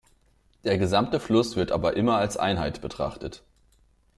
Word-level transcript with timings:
Der 0.63 0.79
gesamte 0.79 1.19
Fluss 1.19 1.55
wird 1.55 1.71
aber 1.71 1.95
immer 1.95 2.15
als 2.17 2.35
Einheit 2.35 2.81
betrachtet. 2.81 3.43